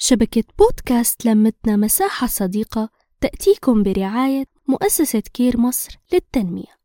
[0.00, 2.88] شبكة بودكاست لمتنا مساحة صديقة
[3.20, 6.78] تأتيكم برعاية مؤسسة كير مصر للتنمية.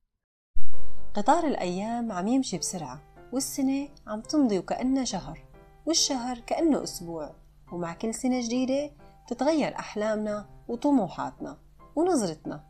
[1.14, 3.02] قطار الأيام عم يمشي بسرعة
[3.34, 5.46] والسنة عم تمضي وكأنها شهر
[5.86, 7.36] والشهر كأنه أسبوع
[7.72, 8.92] ومع كل سنة جديدة
[9.28, 11.58] تتغير أحلامنا وطموحاتنا
[11.96, 12.64] ونظرتنا.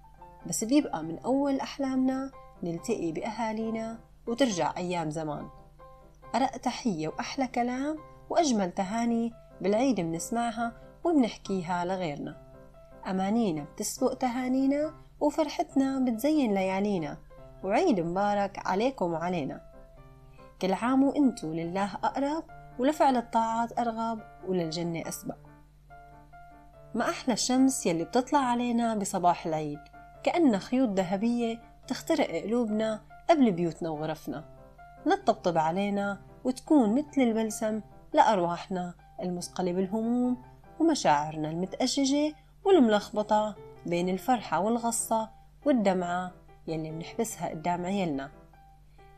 [0.48, 2.32] بس بيبقى من أول أحلامنا
[2.64, 5.50] نلتقي بأهالينا وترجع أيام زمان.
[6.36, 7.98] أرق تحية وأحلى كلام
[8.30, 9.32] وأجمل تهاني
[9.62, 10.72] بالعيد منسمعها
[11.04, 12.38] وبنحكيها لغيرنا.
[13.08, 17.18] أمانينا بتسبق تهانينا وفرحتنا بتزين ليالينا.
[17.64, 19.62] وعيد مبارك عليكم وعلينا.
[20.62, 22.44] كل عام وإنتو لله أقرب
[22.80, 25.38] ولفعل الطاعات أرغب وللجنة أسبق.
[26.96, 29.80] ما أحلى الشمس يلي بتطلع علينا بصباح العيد.
[30.24, 34.46] كأنها خيوط ذهبية تخترق قلوبنا قبل بيوتنا وغرفنا.
[35.06, 37.82] لتطبطب علينا وتكون مثل البلسم
[38.14, 40.38] لأرواحنا المثقلة بالهموم
[40.80, 42.36] ومشاعرنا المتأججة
[42.66, 45.30] والملخبطة بين الفرحة والغصة
[45.66, 46.32] والدمعة
[46.68, 48.32] يلي منحبسها قدام عيالنا.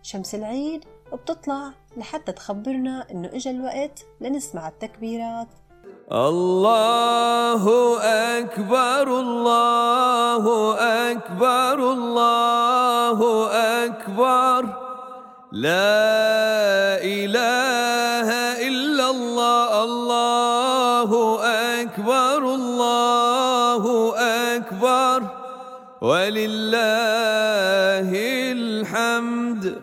[0.01, 5.47] شمس العيد بتطلع لحتى تخبرنا إنه إجا الوقت لنسمع التكبيرات.
[6.11, 7.63] الله
[8.39, 10.75] أكبر الله
[11.11, 13.19] أكبر الله
[13.85, 14.94] أكبر.
[15.55, 18.29] لا إله
[18.67, 21.09] إلا الله الله
[21.81, 23.83] أكبر الله
[24.57, 25.19] أكبر.
[26.01, 27.31] ولله
[28.51, 29.81] الحمد.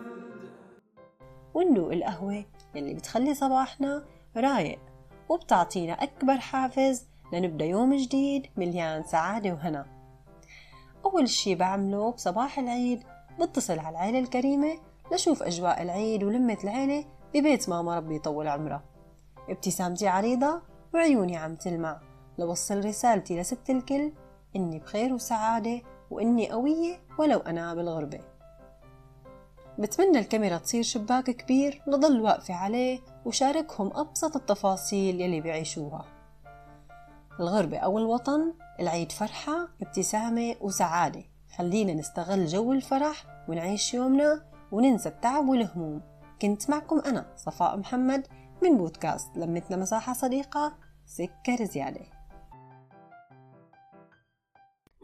[1.53, 4.03] وندوق القهوة يلي بتخلي صباحنا
[4.37, 4.79] رايق
[5.29, 9.85] وبتعطينا أكبر حافز لنبدأ يوم جديد مليان سعادة وهنا.
[11.05, 13.03] أول شي بعمله بصباح العيد
[13.41, 18.83] بتصل على العيلة الكريمة لشوف أجواء العيد ولمة العيلة ببيت ماما ربي يطول عمرها.
[19.49, 20.61] ابتسامتي عريضة
[20.93, 22.01] وعيوني عم تلمع.
[22.37, 24.11] لوصل رسالتي لست الكل
[24.55, 28.19] إني بخير وسعادة وإني قوية ولو أنا بالغربة.
[29.79, 36.05] بتمنى الكاميرا تصير شباك كبير لضل واقفة عليه وشاركهم أبسط التفاصيل يلي بيعيشوها.
[37.39, 41.23] الغربة أو الوطن العيد فرحة ابتسامة وسعادة.
[41.57, 46.01] خلينا نستغل جو الفرح ونعيش يومنا وننسى التعب والهموم.
[46.41, 48.27] كنت معكم أنا صفاء محمد
[48.63, 52.05] من بودكاست لمتنا مساحة صديقة سكر زيادة.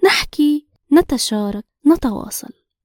[0.06, 2.59] نحكي نتشارك نتواصل.